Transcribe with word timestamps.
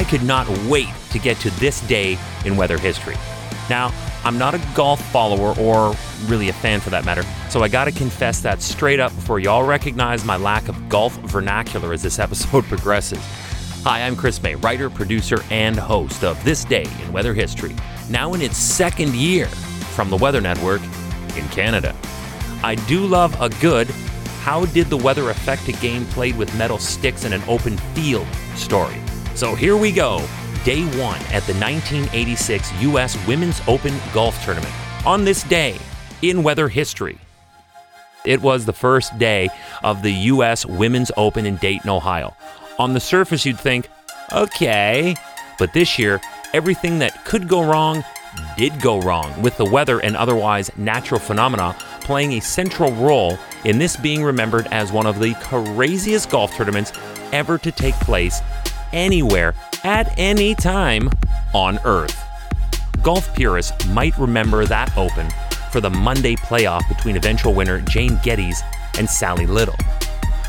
I 0.00 0.04
could 0.04 0.22
not 0.22 0.48
wait 0.64 0.88
to 1.10 1.18
get 1.18 1.36
to 1.40 1.50
this 1.60 1.82
day 1.82 2.18
in 2.46 2.56
weather 2.56 2.78
history. 2.78 3.16
Now, 3.68 3.92
I'm 4.24 4.38
not 4.38 4.54
a 4.54 4.60
golf 4.74 4.98
follower 5.12 5.54
or 5.58 5.94
really 6.24 6.48
a 6.48 6.54
fan 6.54 6.80
for 6.80 6.88
that 6.88 7.04
matter, 7.04 7.22
so 7.50 7.62
I 7.62 7.68
gotta 7.68 7.92
confess 7.92 8.40
that 8.40 8.62
straight 8.62 8.98
up 8.98 9.14
before 9.14 9.40
y'all 9.40 9.62
recognize 9.62 10.24
my 10.24 10.38
lack 10.38 10.70
of 10.70 10.88
golf 10.88 11.18
vernacular 11.26 11.92
as 11.92 12.02
this 12.02 12.18
episode 12.18 12.64
progresses. 12.70 13.20
Hi, 13.84 14.06
I'm 14.06 14.16
Chris 14.16 14.42
May, 14.42 14.54
writer, 14.54 14.88
producer, 14.88 15.44
and 15.50 15.78
host 15.78 16.24
of 16.24 16.42
This 16.44 16.64
Day 16.64 16.86
in 17.04 17.12
Weather 17.12 17.34
History, 17.34 17.76
now 18.08 18.32
in 18.32 18.40
its 18.40 18.56
second 18.56 19.14
year 19.14 19.48
from 19.48 20.08
the 20.08 20.16
Weather 20.16 20.40
Network 20.40 20.80
in 21.36 21.46
Canada. 21.50 21.94
I 22.62 22.76
do 22.88 23.04
love 23.04 23.38
a 23.38 23.50
good 23.60 23.86
how 24.40 24.64
did 24.64 24.86
the 24.86 24.96
weather 24.96 25.28
affect 25.28 25.68
a 25.68 25.72
game 25.72 26.06
played 26.06 26.38
with 26.38 26.56
metal 26.56 26.78
sticks 26.78 27.26
in 27.26 27.34
an 27.34 27.42
open 27.46 27.76
field 27.94 28.26
story. 28.54 28.96
So 29.40 29.54
here 29.54 29.74
we 29.74 29.90
go, 29.90 30.18
day 30.66 30.82
one 30.98 31.18
at 31.32 31.44
the 31.44 31.54
1986 31.54 32.82
U.S. 32.82 33.26
Women's 33.26 33.62
Open 33.66 33.98
Golf 34.12 34.44
Tournament. 34.44 34.74
On 35.06 35.24
this 35.24 35.44
day 35.44 35.78
in 36.20 36.42
weather 36.42 36.68
history, 36.68 37.18
it 38.26 38.42
was 38.42 38.66
the 38.66 38.74
first 38.74 39.18
day 39.18 39.48
of 39.82 40.02
the 40.02 40.12
U.S. 40.12 40.66
Women's 40.66 41.10
Open 41.16 41.46
in 41.46 41.56
Dayton, 41.56 41.88
Ohio. 41.88 42.36
On 42.78 42.92
the 42.92 43.00
surface, 43.00 43.46
you'd 43.46 43.58
think, 43.58 43.88
okay, 44.30 45.16
but 45.58 45.72
this 45.72 45.98
year, 45.98 46.20
everything 46.52 46.98
that 46.98 47.24
could 47.24 47.48
go 47.48 47.64
wrong 47.64 48.04
did 48.58 48.78
go 48.82 49.00
wrong, 49.00 49.40
with 49.40 49.56
the 49.56 49.64
weather 49.64 50.00
and 50.00 50.18
otherwise 50.18 50.70
natural 50.76 51.18
phenomena 51.18 51.74
playing 52.02 52.32
a 52.32 52.40
central 52.40 52.92
role 52.92 53.38
in 53.64 53.78
this 53.78 53.96
being 53.96 54.22
remembered 54.22 54.66
as 54.70 54.92
one 54.92 55.06
of 55.06 55.18
the 55.18 55.32
craziest 55.36 56.28
golf 56.28 56.54
tournaments 56.54 56.92
ever 57.32 57.56
to 57.56 57.72
take 57.72 57.94
place 58.00 58.42
anywhere 58.92 59.54
at 59.84 60.12
any 60.18 60.54
time 60.54 61.10
on 61.54 61.78
Earth. 61.84 62.22
Golf 63.02 63.34
purists 63.34 63.86
might 63.86 64.16
remember 64.18 64.66
that 64.66 64.96
Open 64.96 65.28
for 65.70 65.80
the 65.80 65.90
Monday 65.90 66.36
playoff 66.36 66.86
between 66.88 67.16
eventual 67.16 67.54
winner 67.54 67.80
Jane 67.80 68.18
Geddes 68.22 68.62
and 68.98 69.08
Sally 69.08 69.46
Little. 69.46 69.76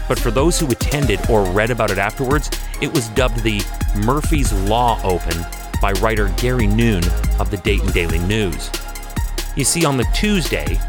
But 0.07 0.19
for 0.19 0.31
those 0.31 0.59
who 0.59 0.69
attended 0.69 1.29
or 1.29 1.45
read 1.51 1.69
about 1.69 1.91
it 1.91 1.97
afterwards, 1.97 2.49
it 2.81 2.91
was 2.91 3.07
dubbed 3.09 3.43
the 3.43 3.61
Murphy's 4.05 4.51
Law 4.51 4.99
Open 5.03 5.45
by 5.81 5.93
writer 5.93 6.33
Gary 6.37 6.67
Nuhn 6.67 7.03
of 7.39 7.49
the 7.49 7.57
Dayton 7.57 7.91
Daily 7.91 8.19
News. 8.19 8.69
You 9.55 9.63
see, 9.63 9.85
on 9.85 9.97
the 9.97 10.05
Tuesday, 10.13 10.79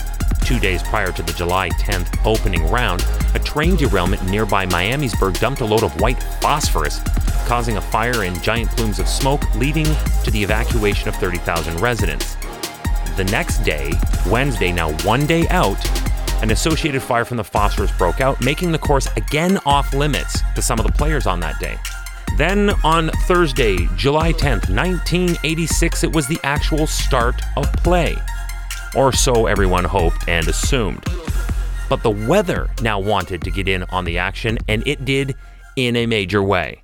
Two 0.45 0.59
days 0.59 0.83
prior 0.83 1.13
to 1.13 1.23
the 1.23 1.33
July 1.33 1.69
10th 1.71 2.19
opening 2.27 2.69
round, 2.69 3.07
a 3.35 3.39
train 3.39 3.77
derailment 3.77 4.25
nearby 4.25 4.67
Miamisburg 4.67 5.39
dumped 5.39 5.61
a 5.61 5.65
load 5.65 5.85
of 5.85 5.99
white 6.01 6.21
phosphorus, 6.41 7.01
causing 7.47 7.77
a 7.77 7.81
fire 7.81 8.25
and 8.25 8.43
giant 8.43 8.69
plumes 8.71 8.99
of 8.99 9.09
smoke, 9.09 9.43
leading 9.55 9.87
to 10.25 10.31
the 10.33 10.43
evacuation 10.43 11.09
of 11.09 11.15
30,000 11.17 11.81
residents. 11.81 12.37
The 13.17 13.25
next 13.31 13.59
day, 13.59 13.93
Wednesday, 14.27 14.73
now 14.73 14.93
one 15.05 15.27
day 15.27 15.47
out, 15.49 15.79
an 16.43 16.51
associated 16.51 17.03
fire 17.03 17.25
from 17.25 17.37
the 17.37 17.45
phosphorus 17.45 17.93
broke 17.97 18.21
out, 18.21 18.43
making 18.45 18.73
the 18.73 18.79
course 18.79 19.07
again 19.17 19.59
off 19.65 19.95
limits 19.95 20.43
to 20.57 20.63
some 20.63 20.81
of 20.81 20.87
the 20.87 20.93
players 20.93 21.27
on 21.29 21.39
that 21.39 21.59
day. 21.61 21.79
Then 22.37 22.71
on 22.83 23.11
Thursday, 23.27 23.77
July 23.95 24.33
10th, 24.33 24.69
1986, 24.69 26.03
it 26.03 26.13
was 26.13 26.27
the 26.27 26.41
actual 26.43 26.89
start 26.89 27.41
of 27.57 27.73
play 27.75 28.17
or 28.95 29.13
so 29.13 29.47
everyone 29.47 29.85
hoped 29.85 30.29
and 30.29 30.47
assumed. 30.49 31.05
But 31.89 32.03
the 32.03 32.11
weather 32.11 32.71
now 32.81 32.99
wanted 32.99 33.43
to 33.43 33.51
get 33.51 33.69
in 33.69 33.85
on 33.85 34.05
the 34.05 34.19
action, 34.19 34.59
and 34.69 34.87
it 34.87 35.05
did 35.05 35.35
in 35.77 35.97
a 35.97 36.07
major 36.07 36.43
way. 36.43 36.83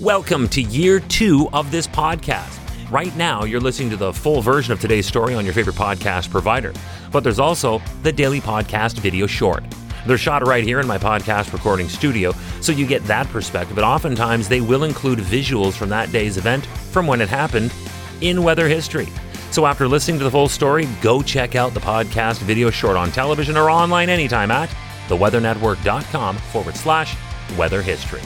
Welcome 0.00 0.48
to 0.48 0.62
year 0.62 1.00
two 1.00 1.48
of 1.52 1.70
this 1.70 1.86
podcast. 1.86 2.58
Right 2.90 3.14
now, 3.16 3.44
you're 3.44 3.60
listening 3.60 3.90
to 3.90 3.96
the 3.96 4.12
full 4.12 4.42
version 4.42 4.72
of 4.72 4.80
today's 4.80 5.06
story 5.06 5.34
on 5.34 5.44
your 5.44 5.54
favorite 5.54 5.76
podcast 5.76 6.30
provider, 6.30 6.72
but 7.10 7.24
there's 7.24 7.38
also 7.38 7.80
the 8.02 8.12
daily 8.12 8.40
podcast 8.40 8.98
video 8.98 9.26
short. 9.26 9.64
They're 10.06 10.18
shot 10.18 10.46
right 10.46 10.64
here 10.64 10.80
in 10.80 10.86
my 10.86 10.98
podcast 10.98 11.52
recording 11.52 11.88
studio, 11.88 12.32
so 12.60 12.72
you 12.72 12.86
get 12.86 13.04
that 13.04 13.28
perspective. 13.28 13.76
But 13.76 13.84
oftentimes, 13.84 14.48
they 14.48 14.60
will 14.60 14.84
include 14.84 15.20
visuals 15.20 15.74
from 15.74 15.90
that 15.90 16.10
day's 16.10 16.36
event 16.36 16.66
from 16.66 17.06
when 17.06 17.20
it 17.20 17.28
happened 17.28 17.72
in 18.20 18.42
weather 18.42 18.68
history. 18.68 19.08
So 19.52 19.66
after 19.66 19.86
listening 19.86 20.16
to 20.16 20.24
the 20.24 20.30
full 20.30 20.48
story, 20.48 20.88
go 21.02 21.20
check 21.20 21.56
out 21.56 21.74
the 21.74 21.80
podcast 21.80 22.38
video 22.38 22.70
short 22.70 22.96
on 22.96 23.12
television 23.12 23.58
or 23.58 23.68
online 23.68 24.08
anytime 24.08 24.50
at 24.50 24.70
theweathernetwork.com 25.08 26.38
forward 26.38 26.74
slash 26.74 27.14
weather 27.58 27.82
history. 27.82 28.22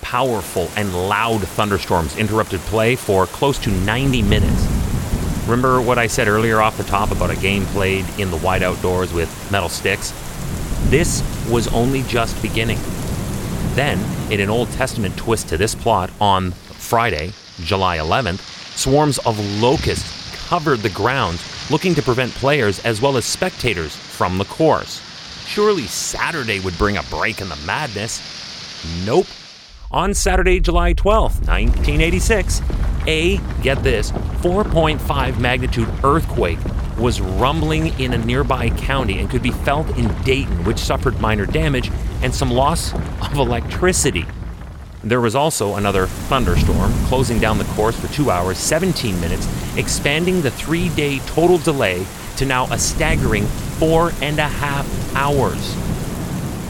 Powerful 0.00 0.70
and 0.76 0.94
loud 1.08 1.40
thunderstorms 1.40 2.16
interrupted 2.16 2.60
play 2.60 2.94
for 2.94 3.26
close 3.26 3.58
to 3.58 3.72
90 3.72 4.22
minutes. 4.22 4.64
Remember 5.42 5.82
what 5.82 5.98
I 5.98 6.06
said 6.06 6.28
earlier 6.28 6.60
off 6.60 6.76
the 6.76 6.84
top 6.84 7.10
about 7.10 7.30
a 7.30 7.36
game 7.36 7.64
played 7.66 8.06
in 8.20 8.30
the 8.30 8.36
wide 8.36 8.62
outdoors 8.62 9.12
with 9.12 9.50
metal 9.50 9.68
sticks? 9.68 10.12
This 10.88 11.20
was 11.50 11.66
only 11.74 12.02
just 12.02 12.40
beginning. 12.40 12.78
Then, 13.74 13.98
in 14.30 14.38
an 14.38 14.50
Old 14.50 14.70
Testament 14.70 15.16
twist 15.16 15.48
to 15.48 15.56
this 15.56 15.74
plot, 15.74 16.10
on 16.20 16.52
Friday, 16.52 17.32
July 17.56 17.98
11th, 17.98 18.61
Swarms 18.76 19.18
of 19.18 19.38
locusts 19.60 20.20
covered 20.48 20.80
the 20.80 20.90
grounds, 20.90 21.42
looking 21.70 21.94
to 21.94 22.02
prevent 22.02 22.32
players 22.32 22.78
as 22.80 23.00
well 23.00 23.16
as 23.16 23.24
spectators 23.24 23.94
from 23.94 24.38
the 24.38 24.44
course. 24.44 25.00
Surely 25.46 25.86
Saturday 25.86 26.60
would 26.60 26.76
bring 26.78 26.96
a 26.96 27.02
break 27.04 27.40
in 27.40 27.48
the 27.48 27.56
madness. 27.66 28.20
Nope. 29.04 29.26
On 29.90 30.14
Saturday, 30.14 30.58
July 30.58 30.94
12th, 30.94 31.46
1986, 31.46 32.62
a, 33.06 33.38
get 33.62 33.82
this, 33.82 34.10
4.5 34.10 35.38
magnitude 35.38 35.88
earthquake 36.02 36.58
was 36.98 37.20
rumbling 37.20 37.98
in 38.00 38.12
a 38.12 38.18
nearby 38.18 38.70
county 38.70 39.18
and 39.18 39.28
could 39.28 39.42
be 39.42 39.50
felt 39.50 39.88
in 39.98 40.08
Dayton, 40.22 40.64
which 40.64 40.78
suffered 40.78 41.20
minor 41.20 41.46
damage 41.46 41.90
and 42.22 42.34
some 42.34 42.50
loss 42.50 42.94
of 42.94 43.34
electricity. 43.34 44.24
There 45.04 45.20
was 45.20 45.34
also 45.34 45.74
another 45.74 46.06
thunderstorm, 46.06 46.92
closing 47.06 47.40
down 47.40 47.58
the 47.58 47.64
course 47.64 47.98
for 47.98 48.06
2 48.12 48.30
hours, 48.30 48.56
17 48.58 49.20
minutes, 49.20 49.48
expanding 49.76 50.42
the 50.42 50.50
three 50.50 50.90
day 50.90 51.18
total 51.20 51.58
delay 51.58 52.06
to 52.36 52.46
now 52.46 52.66
a 52.66 52.78
staggering 52.78 53.44
four 53.78 54.12
and 54.22 54.38
a 54.38 54.46
half 54.46 54.86
hours. 55.16 55.76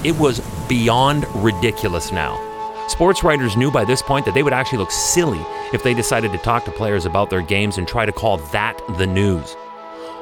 It 0.05 0.17
was 0.19 0.41
beyond 0.69 1.27
ridiculous 1.35 2.11
now. 2.11 2.39
Sports 2.89 3.23
writers 3.23 3.57
knew 3.57 3.71
by 3.71 3.85
this 3.85 4.03
point 4.03 4.25
that 4.25 4.35
they 4.35 4.43
would 4.43 4.53
actually 4.53 4.79
look 4.79 4.91
silly 4.91 5.41
if 5.73 5.83
they 5.83 5.95
decided 5.95 6.33
to 6.33 6.39
talk 6.39 6.65
to 6.65 6.73
players 6.73 7.05
about 7.05 7.31
their 7.31 7.43
games 7.43 7.79
and 7.79 7.87
try 7.87 8.07
to 8.07 8.13
call 8.13 8.39
that 8.39 8.81
the 8.97 9.07
news. 9.07 9.57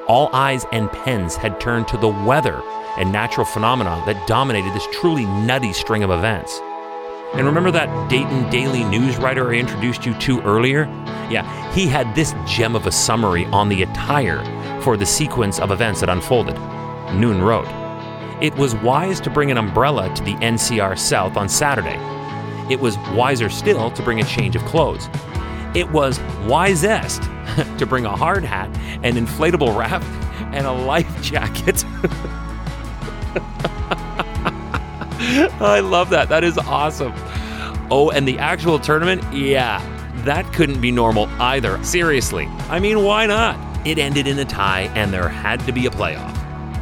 All 0.08 0.28
eyes 0.32 0.66
and 0.72 0.90
pens 0.90 1.36
had 1.36 1.60
turned 1.60 1.86
to 1.88 1.96
the 1.96 2.08
weather 2.08 2.60
and 2.98 3.12
natural 3.12 3.46
phenomena 3.46 4.02
that 4.06 4.26
dominated 4.26 4.74
this 4.74 4.86
truly 4.92 5.24
nutty 5.24 5.72
string 5.72 6.02
of 6.02 6.10
events. 6.10 6.60
And 7.34 7.46
remember 7.46 7.70
that 7.70 8.10
Dayton 8.10 8.50
Daily 8.50 8.82
News 8.84 9.16
writer 9.16 9.50
I 9.50 9.54
introduced 9.54 10.04
you 10.04 10.14
to 10.14 10.40
earlier? 10.42 10.84
Yeah, 11.30 11.72
he 11.72 11.86
had 11.86 12.12
this 12.14 12.34
gem 12.44 12.74
of 12.74 12.86
a 12.86 12.92
summary 12.92 13.46
on 13.46 13.68
the 13.68 13.82
attire 13.82 14.42
for 14.82 14.96
the 14.96 15.06
sequence 15.06 15.60
of 15.60 15.70
events 15.70 16.00
that 16.00 16.08
unfolded. 16.08 16.56
Nuhn 17.14 17.40
wrote, 17.40 17.68
It 18.42 18.54
was 18.56 18.74
wise 18.76 19.20
to 19.20 19.30
bring 19.30 19.52
an 19.52 19.58
umbrella 19.58 20.12
to 20.14 20.24
the 20.24 20.34
NCR 20.34 20.98
South 20.98 21.36
on 21.36 21.48
Saturday. 21.48 21.98
It 22.68 22.80
was 22.80 22.98
wiser 23.14 23.48
still 23.48 23.92
to 23.92 24.02
bring 24.02 24.20
a 24.20 24.24
change 24.24 24.56
of 24.56 24.64
clothes. 24.64 25.08
It 25.74 25.88
was 25.90 26.18
wisest 26.46 27.22
to 27.78 27.86
bring 27.86 28.06
a 28.06 28.16
hard 28.16 28.42
hat, 28.42 28.68
an 29.04 29.14
inflatable 29.14 29.76
raft, 29.78 30.06
and 30.52 30.66
a 30.66 30.72
life 30.72 31.22
jacket. 31.22 31.84
I 35.60 35.80
love 35.80 36.10
that. 36.10 36.28
That 36.28 36.44
is 36.44 36.58
awesome. 36.58 37.12
Oh, 37.90 38.10
and 38.10 38.26
the 38.26 38.38
actual 38.38 38.78
tournament? 38.78 39.22
Yeah, 39.32 39.80
that 40.24 40.50
couldn't 40.52 40.80
be 40.80 40.90
normal 40.90 41.26
either. 41.40 41.82
Seriously. 41.84 42.46
I 42.68 42.80
mean, 42.80 43.04
why 43.04 43.26
not? 43.26 43.86
It 43.86 43.98
ended 43.98 44.26
in 44.26 44.38
a 44.38 44.44
tie, 44.44 44.90
and 44.94 45.12
there 45.12 45.28
had 45.28 45.60
to 45.66 45.72
be 45.72 45.86
a 45.86 45.90
playoff. 45.90 46.36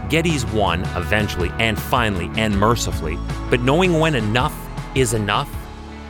Geddes 0.09 0.47
won 0.47 0.81
eventually 0.97 1.51
and 1.59 1.79
finally 1.79 2.31
and 2.41 2.59
mercifully, 2.59 3.19
but 3.51 3.61
knowing 3.61 4.01
when 4.01 4.15
enough 4.15 4.55
is 4.95 5.13
enough 5.13 5.55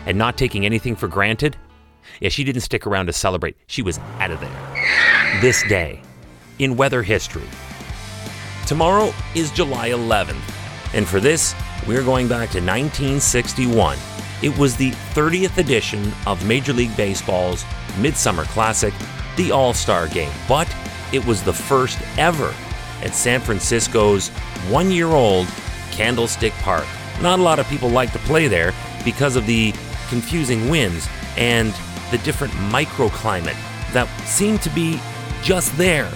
and 0.07 0.17
not 0.17 0.39
taking 0.39 0.65
anything 0.65 0.95
for 0.95 1.09
granted, 1.09 1.57
yeah, 2.21 2.29
she 2.29 2.45
didn't 2.45 2.63
stick 2.63 2.87
around 2.87 3.07
to 3.07 3.13
celebrate. 3.13 3.57
She 3.67 3.83
was 3.83 3.99
out 4.21 4.31
of 4.31 4.41
there. 4.41 5.41
This 5.41 5.63
day 5.69 6.01
in 6.59 6.77
weather 6.77 7.03
history. 7.03 7.47
Tomorrow 8.67 9.13
is 9.35 9.51
July 9.51 9.91
11th, 9.91 10.37
and 10.95 11.07
for 11.07 11.21
this, 11.21 11.55
we're 11.89 12.05
going 12.05 12.29
back 12.29 12.51
to 12.51 12.59
1961. 12.59 13.97
It 14.43 14.57
was 14.59 14.77
the 14.77 14.91
30th 15.15 15.57
edition 15.57 16.13
of 16.27 16.47
Major 16.47 16.75
League 16.75 16.95
Baseball's 16.99 17.65
Midsummer 17.99 18.45
Classic, 18.45 18.93
the 19.37 19.51
All 19.53 19.73
Star 19.73 20.07
Game, 20.07 20.31
but 20.47 20.73
it 21.15 21.25
was 21.25 21.43
the 21.43 21.53
first 21.53 21.99
ever 22.19 22.55
at 23.03 23.15
San 23.15 23.41
Francisco's 23.41 24.29
one 24.69 24.91
year 24.91 25.09
old 25.09 25.49
Candlestick 25.91 26.53
Park. 26.59 26.87
Not 27.23 27.39
a 27.39 27.43
lot 27.43 27.59
of 27.59 27.67
people 27.69 27.89
like 27.89 28.13
to 28.13 28.19
play 28.21 28.49
there 28.49 28.75
because 29.03 29.35
of 29.35 29.47
the 29.47 29.73
confusing 30.11 30.69
winds 30.69 31.09
and 31.39 31.73
the 32.11 32.19
different 32.19 32.53
microclimate 32.53 33.57
that 33.95 34.09
seem 34.27 34.59
to 34.59 34.71
be 34.71 35.01
just 35.43 35.75
there 35.79 36.11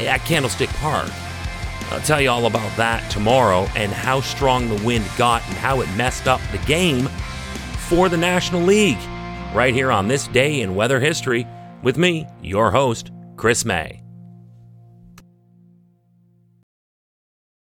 at 0.00 0.18
Candlestick 0.24 0.70
Park. 0.70 1.10
I'll 1.90 2.00
tell 2.00 2.20
you 2.20 2.30
all 2.30 2.46
about 2.46 2.76
that 2.76 3.10
tomorrow 3.10 3.68
and 3.76 3.92
how 3.92 4.20
strong 4.20 4.68
the 4.68 4.84
wind 4.84 5.04
got 5.16 5.46
and 5.48 5.56
how 5.56 5.80
it 5.80 5.88
messed 5.96 6.26
up 6.26 6.40
the 6.52 6.58
game 6.58 7.08
for 7.88 8.08
the 8.08 8.16
National 8.16 8.62
League. 8.62 8.98
Right 9.54 9.72
here 9.72 9.92
on 9.92 10.08
this 10.08 10.26
day 10.28 10.60
in 10.60 10.74
weather 10.74 11.00
history 11.00 11.46
with 11.82 11.96
me, 11.96 12.26
your 12.42 12.70
host, 12.70 13.12
Chris 13.36 13.64
May. 13.64 14.05